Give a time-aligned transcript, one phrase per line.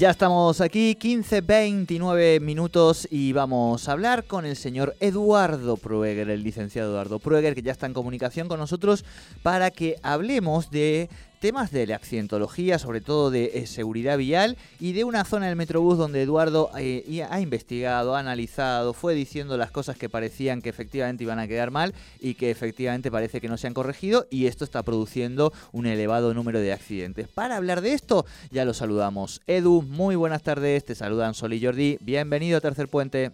[0.00, 6.30] Ya estamos aquí, 15, 29 minutos y vamos a hablar con el señor Eduardo Prueger,
[6.30, 9.04] el licenciado Eduardo Prueger, que ya está en comunicación con nosotros
[9.42, 11.10] para que hablemos de
[11.40, 15.56] temas de la accidentología, sobre todo de eh, seguridad vial y de una zona del
[15.56, 20.68] Metrobús donde Eduardo eh, ha investigado, ha analizado, fue diciendo las cosas que parecían que
[20.68, 24.46] efectivamente iban a quedar mal y que efectivamente parece que no se han corregido y
[24.46, 27.26] esto está produciendo un elevado número de accidentes.
[27.26, 29.40] Para hablar de esto ya lo saludamos.
[29.46, 33.30] Edu, muy buenas tardes, te saludan Sol y Jordi, bienvenido a Tercer Puente.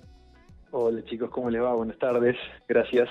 [0.71, 1.75] Hola chicos, ¿cómo les va?
[1.75, 2.37] Buenas tardes,
[2.69, 3.09] gracias.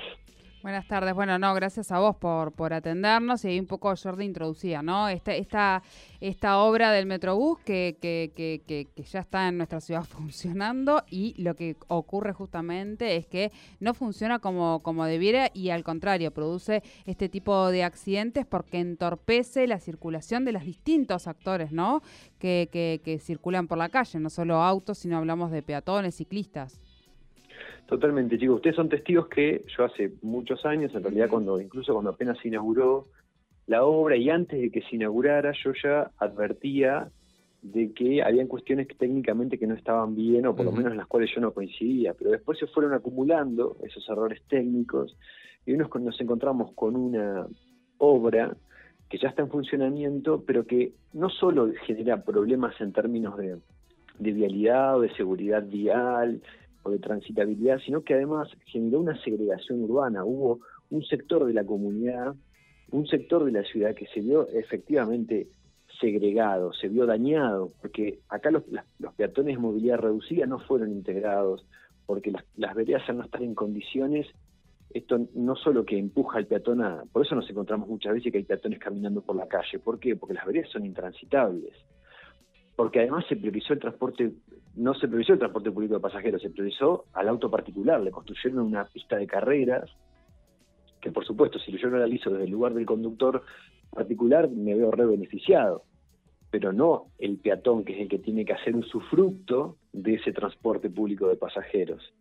[0.66, 1.14] Buenas tardes.
[1.14, 5.08] Bueno, no, gracias a vos por, por atendernos y ahí un poco Jordi introducía, ¿no?
[5.08, 5.84] Esta, esta,
[6.20, 11.40] esta obra del Metrobús que, que, que, que, ya está en nuestra ciudad funcionando y
[11.40, 16.82] lo que ocurre justamente es que no funciona como, como debiera y al contrario, produce
[17.06, 22.02] este tipo de accidentes porque entorpece la circulación de los distintos actores, ¿no?
[22.40, 26.84] Que, que, que circulan por la calle, no solo autos, sino hablamos de peatones, ciclistas.
[27.88, 28.58] Totalmente, chicos.
[28.58, 32.47] Ustedes son testigos que yo hace muchos años, en realidad cuando incluso cuando apenas se
[32.47, 33.06] inauguró
[33.67, 37.09] la obra y antes de que se inaugurara, yo ya advertía
[37.62, 41.08] de que habían cuestiones técnicamente que no estaban bien o por lo menos en las
[41.08, 45.17] cuales yo no coincidía, pero después se fueron acumulando esos errores técnicos
[45.66, 47.47] y unos nos encontramos con una
[47.97, 48.56] obra
[49.09, 53.57] que ya está en funcionamiento, pero que no solo genera problemas en términos de,
[54.19, 56.41] de vialidad o de seguridad vial,
[56.85, 60.23] o de transitabilidad, sino que además generó una segregación urbana.
[60.23, 60.59] Hubo
[60.91, 62.35] un sector de la comunidad,
[62.91, 65.47] un sector de la ciudad que se vio efectivamente
[66.00, 68.63] segregado, se vio dañado, porque acá los,
[69.18, 71.66] peatones de movilidad reducida no fueron integrados,
[72.06, 74.28] porque las, veredas al no estar en condiciones,
[74.94, 77.03] esto no solo que empuja al peatón a...
[77.12, 79.79] Por eso nos encontramos muchas veces que hay peatones caminando por la calle.
[79.79, 80.16] ¿Por qué?
[80.16, 81.74] Porque las veredas son intransitables.
[82.75, 84.31] Porque además se priorizó el transporte
[84.75, 88.66] no se priorizó el transporte público de pasajeros, se priorizó al auto particular, le construyeron
[88.66, 89.90] una pista de carreras,
[91.02, 93.44] que por supuesto, si yo lo analizo desde el lugar del conductor
[93.91, 95.84] particular, me veo re beneficiado,
[96.50, 100.34] pero no el peatón, que es el que tiene que hacer un sufructo de ese
[100.34, 102.13] transporte público de pasajeros.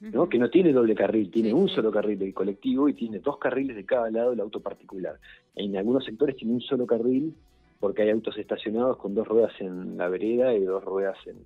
[0.00, 0.28] ¿no?
[0.28, 3.76] que no tiene doble carril, tiene un solo carril del colectivo y tiene dos carriles
[3.76, 5.20] de cada lado del auto particular.
[5.54, 7.32] En algunos sectores tiene un solo carril
[7.82, 11.38] porque hay autos estacionados con dos ruedas en la vereda y dos ruedas en,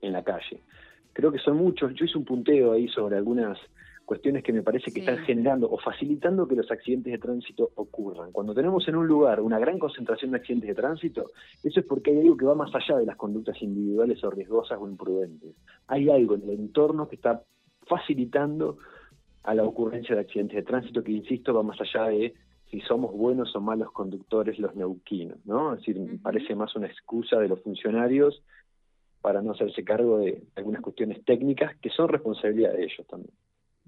[0.00, 0.62] en la calle.
[1.12, 1.92] Creo que son muchos.
[1.94, 3.58] Yo hice un punteo ahí sobre algunas
[4.04, 8.30] cuestiones que me parece que están generando o facilitando que los accidentes de tránsito ocurran.
[8.30, 11.26] Cuando tenemos en un lugar una gran concentración de accidentes de tránsito,
[11.64, 14.78] eso es porque hay algo que va más allá de las conductas individuales o riesgosas
[14.80, 15.56] o imprudentes.
[15.88, 17.42] Hay algo en el entorno que está
[17.84, 18.78] facilitando
[19.42, 22.32] a la ocurrencia de accidentes de tránsito que, insisto, va más allá de
[22.70, 25.72] si somos buenos o malos conductores los neuquinos, ¿no?
[25.72, 28.42] Es decir, me parece más una excusa de los funcionarios
[29.20, 33.32] para no hacerse cargo de algunas cuestiones técnicas que son responsabilidad de ellos también.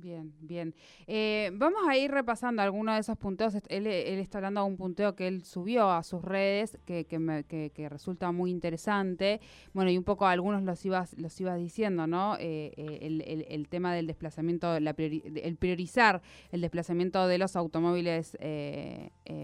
[0.01, 0.75] Bien, bien.
[1.07, 3.55] Eh, vamos a ir repasando algunos de esos punteos.
[3.69, 8.33] Él, está hablando de un punteo que él subió a sus redes que, que, resulta
[8.33, 9.41] muy interesante.
[9.75, 12.37] Bueno, y un poco algunos los ibas, los ibas diciendo, ¿no?
[12.37, 18.39] Eh, eh, el, tema del desplazamiento, el priorizar el desplazamiento de los automóviles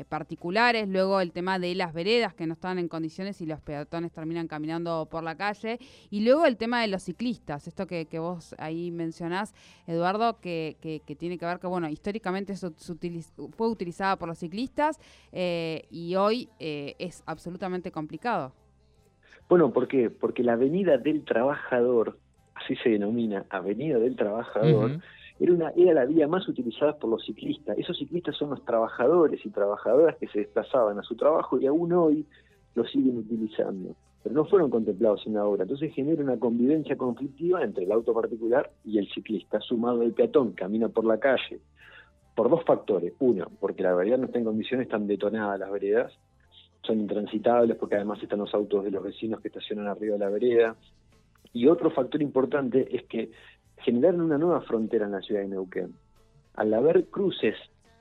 [0.09, 4.13] particulares, luego el tema de las veredas que no están en condiciones y los peatones
[4.13, 5.79] terminan caminando por la calle,
[6.11, 9.55] y luego el tema de los ciclistas, esto que, que vos ahí mencionás,
[9.87, 12.73] Eduardo, que, tiene que ver que, bueno, históricamente eso
[13.57, 14.99] fue utilizada por los ciclistas
[15.33, 18.53] eh, y hoy eh, es absolutamente complicado.
[19.49, 20.11] Bueno, ¿por qué?
[20.11, 22.19] Porque la Avenida del Trabajador,
[22.55, 25.01] así se denomina, Avenida del Trabajador,
[25.39, 27.77] era, una, era la vía más utilizada por los ciclistas.
[27.79, 31.93] Esos ciclistas son los trabajadores y trabajadoras que se desplazaban a su trabajo y aún
[31.93, 32.27] hoy
[32.75, 33.95] lo siguen utilizando
[34.27, 35.63] pero no fueron contemplados en la obra.
[35.63, 40.51] Entonces genera una convivencia conflictiva entre el auto particular y el ciclista, sumado el peatón,
[40.51, 41.61] camina por la calle,
[42.35, 43.13] por dos factores.
[43.21, 46.13] Uno, porque la vereda no está en condiciones tan detonadas las veredas,
[46.83, 50.29] son intransitables porque además están los autos de los vecinos que estacionan arriba de la
[50.29, 50.75] vereda.
[51.53, 53.31] Y otro factor importante es que
[53.77, 55.95] generaron una nueva frontera en la ciudad de Neuquén.
[56.55, 57.55] al haber cruces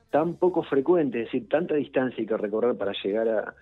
[0.09, 3.53] tan poco frecuentes, es decir, tanta distancia hay que recorrer para llegar a,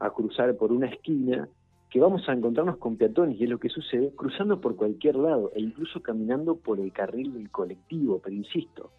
[0.00, 1.48] a cruzar por una esquina,
[1.90, 5.50] que vamos a encontrarnos con peatones, y es lo que sucede, cruzando por cualquier lado,
[5.54, 8.90] e incluso caminando por el carril del colectivo, pero insisto,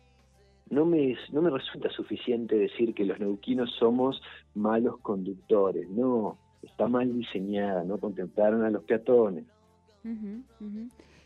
[0.70, 4.22] no me, no me resulta suficiente decir que los neuquinos somos
[4.56, 9.46] malos conductores, no, está mal diseñada, no contemplaron a los peatones.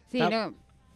[0.07, 0.53] Sí, no,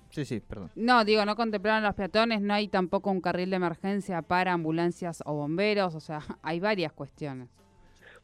[0.09, 0.71] Sí, sí, perdón.
[0.75, 4.53] No, digo, no contemplaron a los peatones, no hay tampoco un carril de emergencia para
[4.53, 7.49] ambulancias o bomberos, o sea, hay varias cuestiones.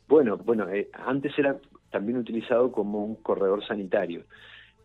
[0.08, 1.60] Bueno, bueno, eh, antes era
[1.96, 4.26] también utilizado como un corredor sanitario.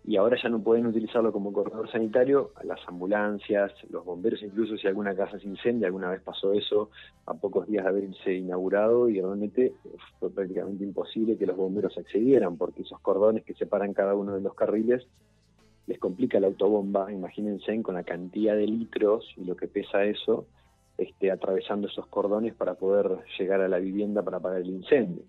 [0.04, 2.52] Y ahora ya no pueden utilizarlo como corredor sanitario.
[2.62, 6.90] Las ambulancias, los bomberos, incluso si alguna casa se incendia, alguna vez pasó eso
[7.26, 9.72] a pocos días de haberse inaugurado y realmente
[10.20, 14.40] fue prácticamente imposible que los bomberos accedieran porque esos cordones que separan cada uno de
[14.40, 15.04] los carriles
[15.88, 20.46] les complica la autobomba, imagínense con la cantidad de litros y lo que pesa eso,
[20.96, 25.24] este, atravesando esos cordones para poder llegar a la vivienda para apagar el incendio.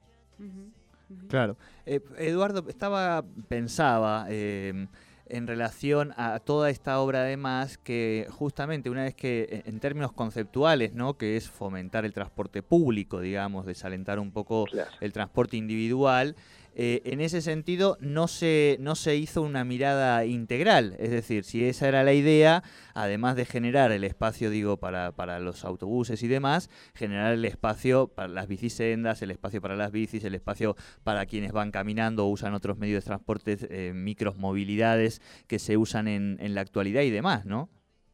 [1.27, 1.57] Claro.
[1.85, 4.87] Eh, Eduardo, estaba, pensaba eh,
[5.27, 10.11] en relación a toda esta obra además que justamente una vez que eh, en términos
[10.11, 11.17] conceptuales, ¿no?
[11.17, 14.65] que es fomentar el transporte público, digamos, desalentar un poco
[14.99, 16.35] el transporte individual,
[16.73, 20.95] eh, en ese sentido no se, no se hizo una mirada integral.
[20.99, 22.63] Es decir, si esa era la idea,
[22.93, 28.07] además de generar el espacio, digo, para, para los autobuses y demás, generar el espacio
[28.07, 32.29] para las bicisendas, el espacio para las bicis, el espacio para quienes van caminando o
[32.29, 37.01] usan otros medios de transporte, eh, micros movilidades que se usan en, en la actualidad
[37.01, 37.69] y demás, ¿no?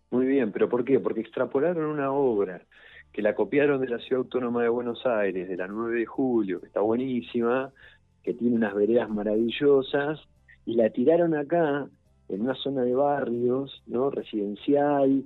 [0.10, 1.00] Muy bien, pero ¿por qué?
[1.00, 2.62] Porque extrapolaron una obra
[3.12, 6.60] que la copiaron de la Ciudad Autónoma de Buenos Aires, de la 9 de julio,
[6.60, 7.72] que está buenísima,
[8.28, 10.20] que tiene unas veredas maravillosas,
[10.66, 11.88] y la tiraron acá,
[12.28, 14.10] en una zona de barrios, ¿no?
[14.10, 15.24] Residencial,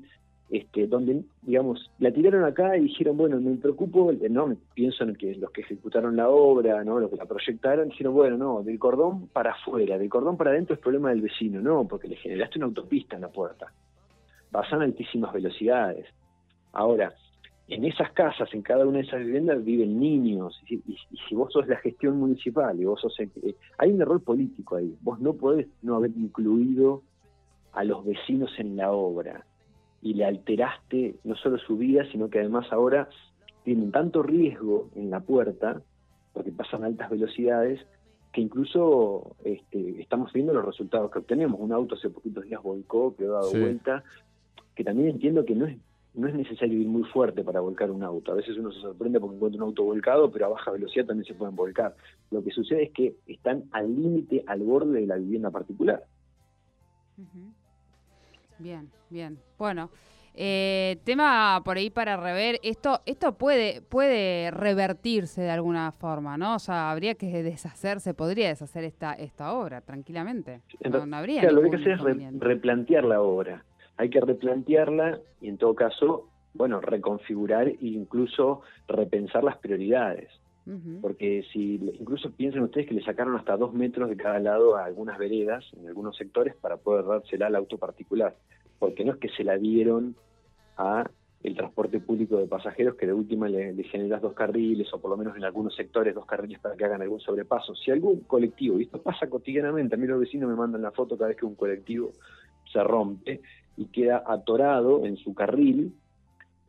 [0.52, 5.34] este, donde, digamos, la tiraron acá y dijeron, bueno, me preocupo, no, pienso en que
[5.34, 7.00] los que ejecutaron la obra, ¿no?
[7.00, 10.76] Los que la proyectaron, dijeron, bueno, no, del cordón para afuera, del cordón para adentro
[10.76, 13.74] es problema del vecino, no, porque le generaste una autopista en la puerta.
[14.52, 16.06] Pasan altísimas velocidades.
[16.72, 17.16] Ahora,
[17.72, 20.82] en esas casas, en cada una de esas viviendas viven niños, y,
[21.30, 23.18] si vos sos la gestión municipal y vos sos...
[23.22, 27.02] Eh, hay un error político ahí, vos no podés no haber incluido
[27.72, 29.46] a los vecinos en la obra.
[30.02, 33.08] Y le alteraste no solo su vida, sino que además ahora
[33.64, 35.82] tienen tanto riesgo en la puerta,
[36.34, 37.80] porque pasan altas velocidades,
[38.34, 41.58] que incluso este, estamos viendo los resultados que obtenemos.
[41.58, 44.04] Un auto hace poquitos días volcó, quedó dado vuelta,
[44.76, 45.78] que también entiendo que no es
[46.14, 48.32] no es necesario ir muy fuerte para volcar un auto.
[48.32, 51.26] A veces uno se sorprende porque encuentra un auto volcado, pero a baja velocidad también
[51.26, 51.96] se pueden volcar.
[52.32, 56.04] Lo que sucede es que están al límite, al borde de la vivienda particular.
[58.60, 59.40] Bien, bien.
[59.58, 59.90] Bueno,
[60.34, 62.60] eh, tema por ahí para rever.
[62.62, 66.56] Esto, esto puede, puede revertirse de alguna forma, ¿no?
[66.56, 70.62] O sea, habría que deshacerse, podría deshacer esta, esta obra tranquilamente.
[70.90, 73.64] No, habría lo que hay que hacer es replantear la obra
[74.02, 80.28] hay que replantearla y en todo caso, bueno, reconfigurar e incluso repensar las prioridades.
[81.02, 84.86] Porque si incluso piensen ustedes que le sacaron hasta dos metros de cada lado a
[84.86, 88.36] algunas veredas, en algunos sectores, para poder dársela al auto particular.
[88.80, 90.16] Porque no es que se la dieron
[90.78, 91.08] a
[91.44, 95.12] el transporte público de pasajeros que de última le, le, generas dos carriles o por
[95.12, 97.76] lo menos en algunos sectores dos carriles para que hagan algún sobrepaso.
[97.76, 101.18] Si algún colectivo, y esto pasa cotidianamente, a mí los vecinos me mandan la foto
[101.18, 102.12] cada vez que un colectivo
[102.72, 103.42] se rompe,
[103.78, 105.94] y queda atorado en su carril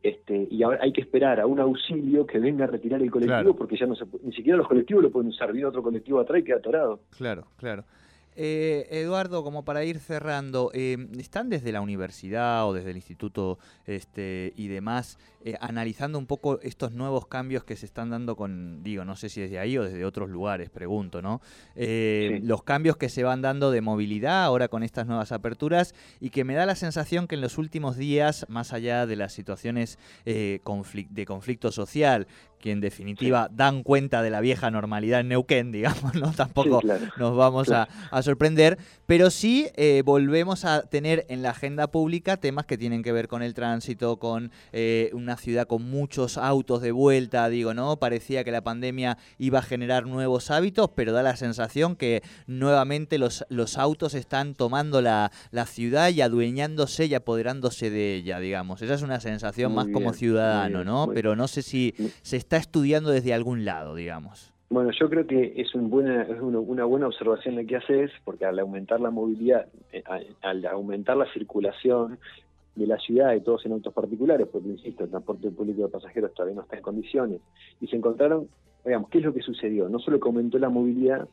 [0.03, 3.55] este, y ahora hay que esperar a un auxilio que venga a retirar el colectivo
[3.55, 6.41] porque ya no se ni siquiera los colectivos lo pueden usar, viene otro colectivo atrás
[6.41, 6.99] y queda atorado.
[7.17, 7.85] Claro, claro.
[8.35, 13.59] Eh, Eduardo, como para ir cerrando, eh, ¿están desde la universidad o desde el instituto
[13.85, 18.81] este, y demás eh, analizando un poco estos nuevos cambios que se están dando con,
[18.81, 21.41] digo, no sé si desde ahí o desde otros lugares, pregunto, ¿no?
[21.75, 26.43] Los cambios que se van dando de movilidad ahora con estas nuevas aperturas y que
[26.43, 30.61] me da la sensación que en los últimos días, más allá de las situaciones de
[30.63, 32.27] conflicto social
[32.63, 36.31] que en definitiva dan cuenta de la vieja normalidad en Neuquén, digamos, ¿no?
[36.31, 36.79] Tampoco
[37.17, 37.89] nos vamos a,
[38.23, 43.11] sorprender, pero sí eh, volvemos a tener en la agenda pública temas que tienen que
[43.11, 47.97] ver con el tránsito, con eh, una ciudad con muchos autos de vuelta, digo, ¿no?
[47.97, 53.17] Parecía que la pandemia iba a generar nuevos hábitos, pero da la sensación que nuevamente
[53.17, 55.31] los, los autos están tomando la,
[55.65, 58.81] ciudad y adueñándose y apoderándose de ella, digamos.
[58.81, 61.09] Esa es una sensación más como ciudadano, ¿no?
[61.13, 64.52] Pero no sé si se está estudiando desde algún lado, digamos.
[64.73, 68.43] Bueno, yo creo que es, un buena, es una, buena observación la que haces, porque
[68.45, 70.03] al aumentar la movilidad, eh,
[70.41, 72.17] al aumentar la circulación,
[72.75, 76.33] de la ciudad y todos en autos particulares, porque insisto, el transporte público de pasajeros
[76.33, 77.39] todavía no está en condiciones,
[77.81, 78.47] y se encontraron,
[78.83, 79.87] digamos, ¿qué es lo que sucedió?
[79.89, 81.27] No solo que aumentó la movilidad,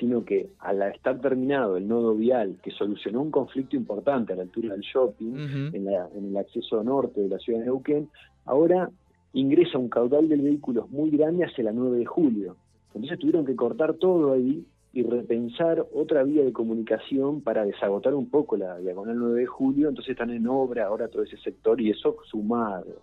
[0.00, 4.42] sino que al estar terminado el nodo vial que solucionó un conflicto importante a la
[4.42, 8.08] altura del shopping, en, el acceso norte de la ciudad de Neuquén,
[8.46, 8.90] ahora
[9.32, 12.56] ingresa un caudal de vehículos muy grande hacia la 9 de julio.
[12.94, 18.28] Entonces tuvieron que cortar todo ahí y repensar otra vía de comunicación para desagotar un
[18.28, 21.90] poco la diagonal 9 de julio, entonces están en obra ahora todo ese sector y
[21.90, 23.00] eso sumado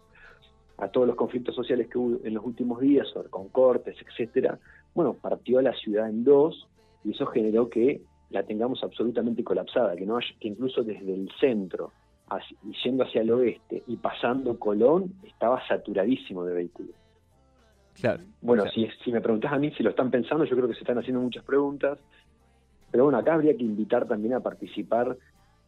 [0.77, 4.59] a todos los conflictos sociales que hubo en los últimos días, con cortes, etcétera,
[4.93, 6.67] bueno, partió la ciudad en dos
[7.03, 11.93] y eso generó que la tengamos absolutamente colapsada, que no que incluso desde el centro
[12.63, 16.95] y yendo hacia el oeste y pasando Colón estaba saturadísimo de vehículos.
[17.99, 18.23] Claro.
[18.41, 20.81] Bueno, si, si me preguntas a mí si lo están pensando, yo creo que se
[20.81, 21.97] están haciendo muchas preguntas,
[22.91, 25.17] pero bueno, acá habría que invitar también a participar,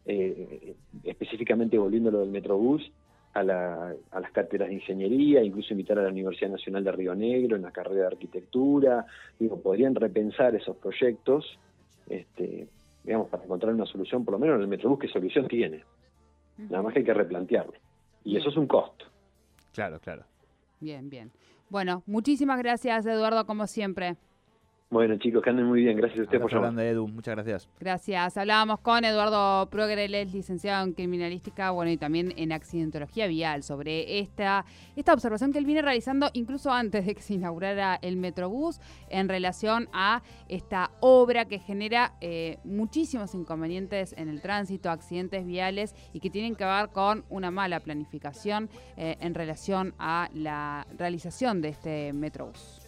[0.06, 2.90] eh, específicamente volviendo lo del Metrobús,
[3.32, 7.14] a, la, a las cátedras de ingeniería, incluso invitar a la Universidad Nacional de Río
[7.14, 9.06] Negro en la carrera de arquitectura,
[9.38, 11.58] digo, podrían repensar esos proyectos,
[12.08, 12.66] este,
[13.04, 15.84] digamos, para encontrar una solución, por lo menos en el Metrobús, ¿qué solución tiene?
[16.58, 17.72] Nada más que hay que replantearlo.
[18.24, 19.06] Y eso es un costo.
[19.72, 20.24] Claro, claro.
[20.80, 21.30] Bien, bien.
[21.70, 24.16] Bueno, muchísimas gracias, Eduardo, como siempre.
[24.90, 25.96] Bueno, chicos, que anden muy bien.
[25.96, 26.84] Gracias a ustedes por llamar.
[26.84, 27.06] Edu.
[27.06, 27.68] Muchas gracias.
[27.78, 28.36] Gracias.
[28.36, 34.64] Hablábamos con Eduardo Progreles, licenciado en criminalística, bueno, y también en accidentología vial, sobre esta,
[34.96, 38.80] esta observación que él viene realizando incluso antes de que se inaugurara el Metrobús
[39.10, 45.94] en relación a esta obra que genera eh, muchísimos inconvenientes en el tránsito, accidentes viales
[46.12, 51.62] y que tienen que ver con una mala planificación eh, en relación a la realización
[51.62, 52.79] de este Metrobús.